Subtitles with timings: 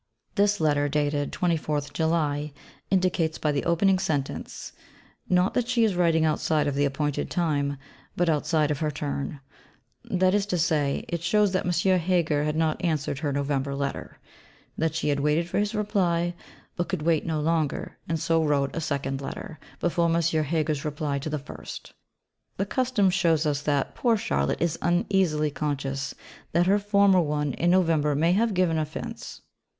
[0.33, 2.53] This Letter, dated 24th July,
[2.89, 4.73] indicates by the opening sentence,
[5.29, 7.77] not that she is writing outside of the appointed time,
[8.15, 9.41] but outside of her turn:
[10.05, 11.99] that is to say, it shows that M.
[11.99, 14.17] Heger had not answered her November Letter;
[14.75, 16.33] that she had waited for his reply,
[16.75, 20.19] but could not wait longer, and so wrote a second letter, before M.
[20.19, 21.93] Heger's reply to the first.
[22.57, 26.15] The custom shows us that poor Charlotte is uneasily conscious
[26.53, 29.43] that her former one in November may have given offence.